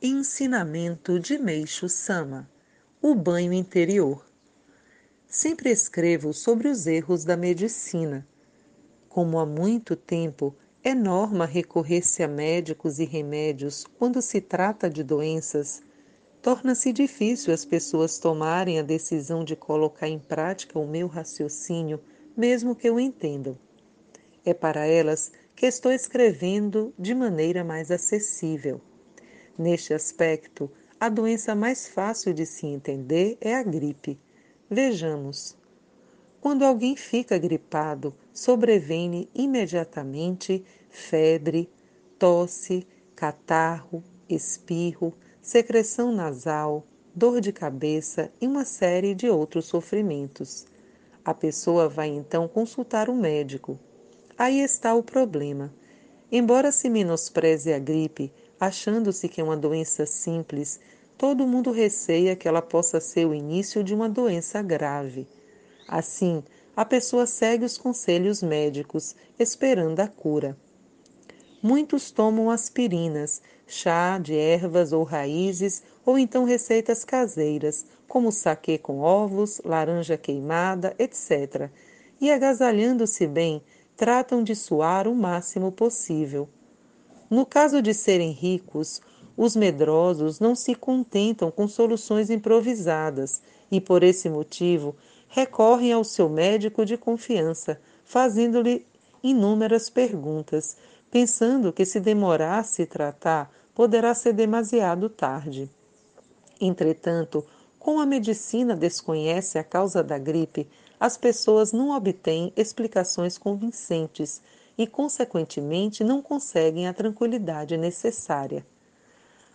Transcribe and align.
Ensinamento 0.00 1.18
de 1.18 1.36
Meixo 1.38 1.88
Sama 1.88 2.48
O 3.02 3.16
banho 3.16 3.52
interior. 3.52 4.24
Sempre 5.26 5.70
escrevo 5.70 6.32
sobre 6.32 6.68
os 6.68 6.86
erros 6.86 7.24
da 7.24 7.36
medicina. 7.36 8.24
Como 9.08 9.40
há 9.40 9.44
muito 9.44 9.96
tempo 9.96 10.54
é 10.84 10.94
norma 10.94 11.44
recorrer-se 11.44 12.22
a 12.22 12.28
médicos 12.28 13.00
e 13.00 13.04
remédios 13.04 13.84
quando 13.98 14.22
se 14.22 14.40
trata 14.40 14.88
de 14.88 15.02
doenças, 15.02 15.82
torna-se 16.40 16.92
difícil 16.92 17.52
as 17.52 17.64
pessoas 17.64 18.20
tomarem 18.20 18.78
a 18.78 18.82
decisão 18.82 19.42
de 19.42 19.56
colocar 19.56 20.06
em 20.06 20.20
prática 20.20 20.78
o 20.78 20.86
meu 20.86 21.08
raciocínio, 21.08 22.00
mesmo 22.36 22.76
que 22.76 22.88
o 22.88 23.00
entendam. 23.00 23.58
É 24.44 24.54
para 24.54 24.86
elas 24.86 25.32
que 25.56 25.66
estou 25.66 25.90
escrevendo 25.90 26.94
de 26.96 27.16
maneira 27.16 27.64
mais 27.64 27.90
acessível 27.90 28.80
Neste 29.58 29.92
aspecto, 29.92 30.70
a 31.00 31.08
doença 31.08 31.52
mais 31.52 31.88
fácil 31.88 32.32
de 32.32 32.46
se 32.46 32.64
entender 32.64 33.36
é 33.40 33.56
a 33.56 33.62
gripe. 33.64 34.16
Vejamos. 34.70 35.56
Quando 36.40 36.64
alguém 36.64 36.94
fica 36.94 37.36
gripado, 37.36 38.14
sobrevém-lhe 38.32 39.28
imediatamente 39.34 40.64
febre, 40.88 41.68
tosse, 42.16 42.86
catarro, 43.16 44.04
espirro, 44.28 45.12
secreção 45.42 46.12
nasal, 46.12 46.86
dor 47.12 47.40
de 47.40 47.52
cabeça 47.52 48.30
e 48.40 48.46
uma 48.46 48.64
série 48.64 49.12
de 49.12 49.28
outros 49.28 49.64
sofrimentos. 49.64 50.66
A 51.24 51.34
pessoa 51.34 51.88
vai 51.88 52.06
então 52.06 52.46
consultar 52.46 53.10
o 53.10 53.14
médico. 53.14 53.76
Aí 54.38 54.60
está 54.60 54.94
o 54.94 55.02
problema. 55.02 55.74
Embora 56.30 56.70
se 56.70 56.88
menospreze 56.88 57.72
a 57.72 57.78
gripe, 57.78 58.32
achando-se 58.60 59.28
que 59.28 59.40
é 59.40 59.44
uma 59.44 59.56
doença 59.56 60.06
simples, 60.06 60.80
todo 61.16 61.46
mundo 61.46 61.70
receia 61.70 62.36
que 62.36 62.46
ela 62.46 62.62
possa 62.62 63.00
ser 63.00 63.26
o 63.26 63.34
início 63.34 63.82
de 63.82 63.94
uma 63.94 64.08
doença 64.08 64.62
grave. 64.62 65.26
Assim, 65.86 66.42
a 66.76 66.84
pessoa 66.84 67.26
segue 67.26 67.64
os 67.64 67.76
conselhos 67.76 68.42
médicos, 68.42 69.16
esperando 69.38 70.00
a 70.00 70.06
cura. 70.06 70.56
Muitos 71.60 72.12
tomam 72.12 72.50
aspirinas, 72.50 73.42
chá 73.66 74.18
de 74.18 74.36
ervas 74.36 74.92
ou 74.92 75.02
raízes, 75.02 75.82
ou 76.06 76.16
então 76.18 76.44
receitas 76.44 77.04
caseiras, 77.04 77.84
como 78.06 78.30
saquê 78.30 78.78
com 78.78 79.00
ovos, 79.00 79.60
laranja 79.64 80.16
queimada, 80.16 80.94
etc. 80.98 81.68
E 82.20 82.30
agasalhando-se 82.30 83.26
bem, 83.26 83.60
tratam 83.96 84.44
de 84.44 84.54
suar 84.54 85.08
o 85.08 85.14
máximo 85.14 85.72
possível. 85.72 86.48
No 87.30 87.44
caso 87.44 87.82
de 87.82 87.92
serem 87.92 88.30
ricos, 88.30 89.00
os 89.36 89.54
medrosos 89.54 90.40
não 90.40 90.54
se 90.54 90.74
contentam 90.74 91.50
com 91.50 91.68
soluções 91.68 92.30
improvisadas 92.30 93.42
e, 93.70 93.80
por 93.80 94.02
esse 94.02 94.28
motivo, 94.28 94.96
recorrem 95.28 95.92
ao 95.92 96.02
seu 96.02 96.28
médico 96.28 96.84
de 96.84 96.96
confiança, 96.96 97.80
fazendo-lhe 98.04 98.86
inúmeras 99.22 99.90
perguntas, 99.90 100.76
pensando 101.10 101.72
que 101.72 101.84
se 101.84 102.00
demorar 102.00 102.60
a 102.60 102.64
se 102.64 102.86
tratar, 102.86 103.52
poderá 103.74 104.14
ser 104.14 104.32
demasiado 104.32 105.08
tarde. 105.08 105.70
Entretanto, 106.60 107.44
como 107.78 108.00
a 108.00 108.06
medicina 108.06 108.74
desconhece 108.74 109.58
a 109.58 109.64
causa 109.64 110.02
da 110.02 110.18
gripe, 110.18 110.66
as 110.98 111.16
pessoas 111.16 111.72
não 111.72 111.96
obtêm 111.96 112.52
explicações 112.56 113.38
convincentes 113.38 114.42
e, 114.78 114.86
consequentemente, 114.86 116.04
não 116.04 116.22
conseguem 116.22 116.86
a 116.86 116.94
tranquilidade 116.94 117.76
necessária. 117.76 118.64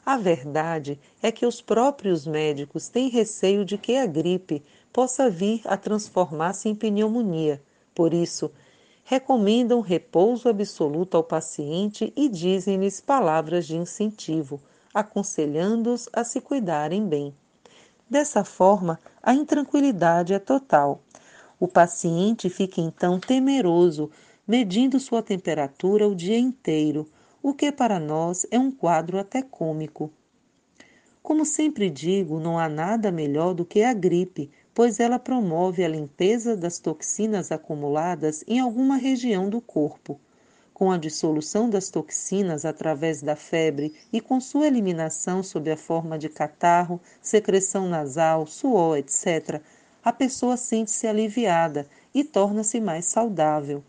A 0.05 0.17
verdade 0.17 0.99
é 1.21 1.31
que 1.31 1.45
os 1.45 1.61
próprios 1.61 2.27
médicos 2.27 2.89
têm 2.89 3.07
receio 3.07 3.63
de 3.63 3.77
que 3.77 3.95
a 3.95 4.05
gripe 4.05 4.61
possa 4.91 5.29
vir 5.29 5.61
a 5.63 5.77
transformar-se 5.77 6.67
em 6.67 6.75
pneumonia. 6.75 7.61
Por 7.95 8.13
isso, 8.13 8.51
recomendam 9.05 9.79
repouso 9.79 10.49
absoluto 10.49 11.15
ao 11.15 11.23
paciente 11.23 12.11
e 12.17 12.27
dizem-lhes 12.27 12.99
palavras 12.99 13.65
de 13.65 13.77
incentivo, 13.77 14.59
aconselhando-os 14.93 16.09
a 16.11 16.25
se 16.25 16.41
cuidarem 16.41 17.07
bem. 17.07 17.33
Dessa 18.09 18.43
forma, 18.43 18.99
a 19.21 19.33
intranquilidade 19.33 20.33
é 20.33 20.39
total. 20.39 21.01
O 21.57 21.67
paciente 21.67 22.49
fica 22.49 22.81
então 22.81 23.21
temeroso 23.21 24.11
medindo 24.45 24.99
sua 24.99 25.23
temperatura 25.23 26.05
o 26.05 26.13
dia 26.13 26.37
inteiro, 26.37 27.09
o 27.41 27.53
que 27.53 27.71
para 27.71 27.97
nós 27.97 28.45
é 28.51 28.59
um 28.59 28.69
quadro 28.69 29.17
até 29.17 29.41
cômico. 29.41 30.11
Como 31.21 31.45
sempre 31.45 31.89
digo, 31.89 32.41
não 32.41 32.59
há 32.59 32.67
nada 32.67 33.09
melhor 33.09 33.53
do 33.53 33.63
que 33.63 33.81
a 33.81 33.93
gripe, 33.93 34.51
pois 34.73 34.99
ela 34.99 35.17
promove 35.17 35.81
a 35.81 35.87
limpeza 35.87 36.57
das 36.57 36.77
toxinas 36.77 37.53
acumuladas 37.53 38.43
em 38.45 38.59
alguma 38.59 38.97
região 38.97 39.49
do 39.49 39.61
corpo. 39.61 40.19
Com 40.73 40.91
a 40.91 40.97
dissolução 40.97 41.69
das 41.69 41.89
toxinas 41.89 42.65
através 42.65 43.21
da 43.21 43.37
febre 43.37 43.93
e 44.11 44.19
com 44.19 44.41
sua 44.41 44.67
eliminação 44.67 45.41
sob 45.41 45.71
a 45.71 45.77
forma 45.77 46.19
de 46.19 46.27
catarro, 46.27 46.99
secreção 47.21 47.87
nasal, 47.87 48.45
suor, 48.45 48.97
etc., 48.97 49.61
a 50.03 50.11
pessoa 50.11 50.57
sente-se 50.57 51.07
aliviada 51.07 51.87
e 52.13 52.25
torna-se 52.25 52.81
mais 52.81 53.05
saudável. 53.05 53.81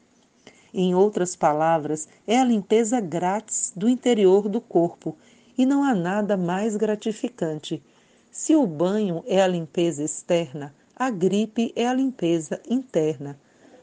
Em 0.77 0.93
outras 0.93 1.37
palavras, 1.37 2.09
é 2.27 2.37
a 2.37 2.45
limpeza 2.45 3.01
grátis 3.01 3.73
do 3.77 3.89
interior 3.89 4.49
do 4.49 4.61
corpo 4.61 5.17
e 5.57 5.65
não 5.65 5.85
há 5.85 5.95
nada 5.95 6.37
mais 6.37 6.77
gratificante. 6.77 7.81
Se 8.29 8.57
o 8.57 8.67
banho 8.67 9.23
é 9.29 9.41
a 9.41 9.47
limpeza 9.47 10.03
externa, 10.03 10.75
a 10.97 11.11
gripe 11.11 11.73
é 11.77 11.87
a 11.87 11.95
limpeza 11.95 12.61
interna. 12.69 13.39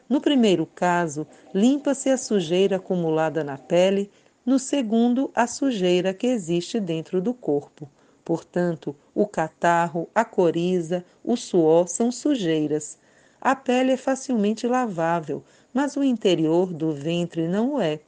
No 0.09 0.19
primeiro 0.19 0.65
caso, 0.65 1.25
limpa-se 1.55 2.09
a 2.09 2.17
sujeira 2.17 2.75
acumulada 2.75 3.41
na 3.41 3.57
pele, 3.57 4.11
no 4.45 4.59
segundo, 4.59 5.31
a 5.33 5.47
sujeira 5.47 6.13
que 6.13 6.27
existe 6.27 6.77
dentro 6.77 7.21
do 7.21 7.33
corpo. 7.33 7.89
Portanto, 8.25 8.93
o 9.15 9.25
catarro, 9.25 10.09
a 10.13 10.25
coriza, 10.25 11.05
o 11.23 11.37
suor 11.37 11.87
são 11.87 12.11
sujeiras. 12.11 12.97
A 13.39 13.55
pele 13.55 13.93
é 13.93 13.97
facilmente 13.97 14.67
lavável, 14.67 15.43
mas 15.73 15.95
o 15.95 16.03
interior 16.03 16.73
do 16.73 16.91
ventre 16.91 17.47
não 17.47 17.75
o 17.75 17.81
é. 17.81 17.99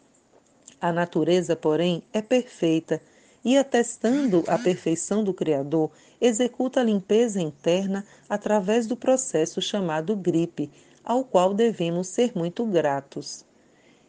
A 0.81 0.91
natureza, 0.91 1.55
porém, 1.55 2.03
é 2.11 2.21
perfeita 2.21 3.01
e, 3.43 3.57
atestando 3.57 4.43
a 4.47 4.57
perfeição 4.57 5.23
do 5.23 5.33
Criador, 5.33 5.91
executa 6.19 6.79
a 6.79 6.83
limpeza 6.83 7.41
interna 7.41 8.05
através 8.29 8.87
do 8.87 8.95
processo 8.95 9.61
chamado 9.61 10.15
gripe, 10.15 10.69
ao 11.03 11.23
qual 11.23 11.53
devemos 11.53 12.07
ser 12.07 12.31
muito 12.35 12.65
gratos. 12.65 13.45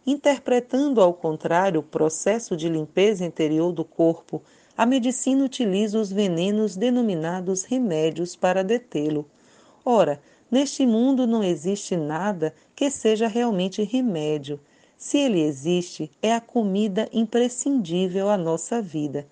Interpretando 0.07 1.01
ao 1.01 1.15
contrário 1.15 1.81
o 1.81 1.85
processo 1.85 2.57
de 2.57 2.69
limpeza 2.69 3.25
interior 3.25 3.73
do 3.73 3.85
corpo, 3.85 4.43
a 4.77 4.85
medicina 4.85 5.45
utiliza 5.45 5.99
os 5.99 6.13
venenos 6.13 6.77
denominados 6.77 7.65
remédios 7.65 8.37
para 8.37 8.63
detê-lo. 8.63 9.27
Ora, 9.85 10.21
Neste 10.55 10.87
mundo 10.87 11.27
não 11.27 11.43
existe 11.43 11.97
nada 11.97 12.55
que 12.77 12.89
seja 12.89 13.27
realmente 13.27 13.83
remédio. 13.83 14.61
Se 14.97 15.19
ele 15.19 15.41
existe, 15.41 16.09
é 16.23 16.33
a 16.33 16.41
comida 16.41 17.09
imprescindível 17.13 18.31
à 18.31 18.39
nossa 18.39 18.81
vida. 18.81 19.27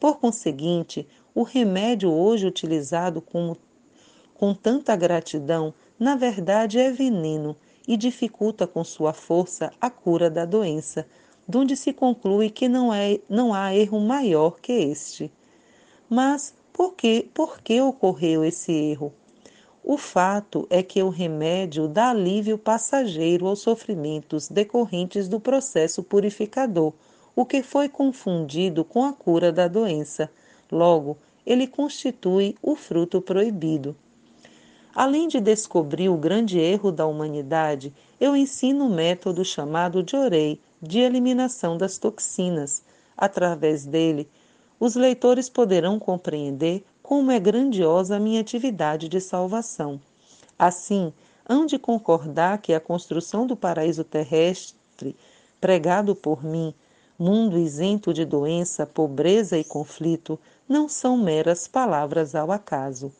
Por 0.00 0.18
conseguinte, 0.18 1.06
o 1.34 1.42
remédio 1.42 2.10
hoje 2.10 2.46
utilizado 2.46 3.20
como, 3.20 3.58
com 4.32 4.54
tanta 4.54 4.96
gratidão, 4.96 5.74
na 5.98 6.16
verdade 6.16 6.78
é 6.78 6.90
veneno 6.90 7.54
e 7.86 7.94
dificulta 7.94 8.66
com 8.66 8.82
sua 8.82 9.12
força 9.12 9.70
a 9.78 9.90
cura 9.90 10.30
da 10.30 10.46
doença, 10.46 11.06
donde 11.46 11.76
se 11.76 11.92
conclui 11.92 12.48
que 12.48 12.70
não, 12.70 12.90
é, 12.90 13.20
não 13.28 13.52
há 13.52 13.76
erro 13.76 14.00
maior 14.00 14.58
que 14.62 14.72
este. 14.72 15.30
Mas 16.08 16.54
por 16.72 16.94
que, 16.94 17.28
por 17.34 17.60
que 17.60 17.82
ocorreu 17.82 18.42
esse 18.42 18.72
erro? 18.72 19.12
O 19.86 19.98
fato 19.98 20.66
é 20.70 20.82
que 20.82 21.02
o 21.02 21.10
remédio 21.10 21.86
dá 21.86 22.08
alívio 22.08 22.56
passageiro 22.56 23.46
aos 23.46 23.58
sofrimentos 23.60 24.48
decorrentes 24.48 25.28
do 25.28 25.38
processo 25.38 26.02
purificador, 26.02 26.94
o 27.36 27.44
que 27.44 27.62
foi 27.62 27.86
confundido 27.86 28.82
com 28.82 29.04
a 29.04 29.12
cura 29.12 29.52
da 29.52 29.68
doença. 29.68 30.30
Logo, 30.72 31.18
ele 31.44 31.66
constitui 31.66 32.56
o 32.62 32.74
fruto 32.74 33.20
proibido. 33.20 33.94
Além 34.94 35.28
de 35.28 35.38
descobrir 35.38 36.08
o 36.08 36.16
grande 36.16 36.58
erro 36.58 36.90
da 36.90 37.04
humanidade, 37.04 37.92
eu 38.18 38.34
ensino 38.34 38.86
o 38.86 38.90
método 38.90 39.44
chamado 39.44 40.02
de 40.02 40.16
Orei, 40.16 40.58
de 40.80 41.00
eliminação 41.00 41.76
das 41.76 41.98
toxinas. 41.98 42.82
Através 43.14 43.84
dele, 43.84 44.26
os 44.80 44.94
leitores 44.94 45.50
poderão 45.50 45.98
compreender 45.98 46.86
como 47.04 47.30
é 47.30 47.38
grandiosa 47.38 48.16
a 48.16 48.18
minha 48.18 48.40
atividade 48.40 49.08
de 49.08 49.20
salvação. 49.20 50.00
Assim, 50.58 51.12
hão 51.48 51.66
de 51.66 51.78
concordar 51.78 52.58
que 52.58 52.74
a 52.74 52.80
construção 52.80 53.46
do 53.46 53.54
paraíso 53.54 54.02
terrestre, 54.02 55.14
pregado 55.60 56.16
por 56.16 56.42
mim, 56.42 56.74
Mundo 57.16 57.56
isento 57.56 58.12
de 58.12 58.24
doença, 58.24 58.84
pobreza 58.84 59.56
e 59.56 59.62
conflito 59.62 60.36
não 60.68 60.88
são 60.88 61.16
meras 61.16 61.68
palavras 61.68 62.34
ao 62.34 62.50
acaso. 62.50 63.12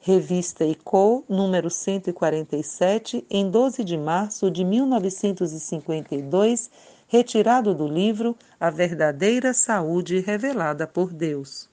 Revista 0.00 0.64
ICO, 0.64 1.22
número 1.28 1.70
147, 1.70 3.24
em 3.30 3.48
12 3.48 3.84
de 3.84 3.96
março 3.96 4.50
de 4.50 4.64
1952, 4.64 6.68
retirado 7.06 7.72
do 7.72 7.86
livro 7.86 8.36
A 8.58 8.68
Verdadeira 8.68 9.54
Saúde 9.54 10.18
Revelada 10.18 10.88
por 10.88 11.12
Deus. 11.12 11.68